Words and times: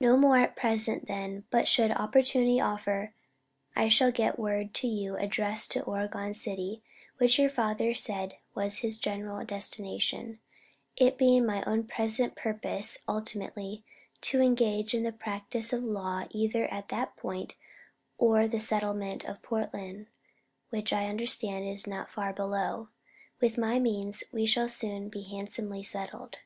No 0.00 0.16
more 0.16 0.38
at 0.38 0.56
present 0.56 1.06
then, 1.06 1.44
but 1.50 1.68
should 1.68 1.92
Opportunity 1.92 2.60
offer 2.60 3.14
I 3.76 3.86
shall 3.86 4.10
get 4.10 4.36
word 4.36 4.74
to 4.74 4.88
you 4.88 5.14
addressed 5.14 5.70
to 5.70 5.84
Oregon 5.84 6.34
City 6.34 6.82
which 7.18 7.38
your 7.38 7.48
father 7.48 7.94
said 7.94 8.38
was 8.56 8.78
his 8.78 8.98
general 8.98 9.46
Desstination, 9.46 10.38
it 10.96 11.16
being 11.16 11.46
my 11.46 11.62
own 11.62 11.84
present 11.84 12.34
purpose 12.34 12.98
Ultimately 13.06 13.84
to 14.22 14.40
engage 14.40 14.94
in 14.94 15.04
the 15.04 15.12
Practise 15.12 15.72
of 15.72 15.84
law 15.84 16.24
either 16.32 16.64
at 16.66 16.88
that 16.88 17.16
Point 17.16 17.54
or 18.18 18.48
the 18.48 18.58
settlement 18.58 19.24
of 19.24 19.42
Portland 19.42 20.08
which 20.70 20.92
I 20.92 21.06
understand 21.06 21.68
is 21.68 21.86
not 21.86 22.10
far 22.10 22.32
Below. 22.32 22.88
With 23.40 23.56
my 23.58 23.78
Means, 23.78 24.24
we 24.32 24.44
should 24.44 24.70
soon 24.70 25.08
be 25.08 25.22
Handsomely 25.22 25.84
Settled. 25.84 26.38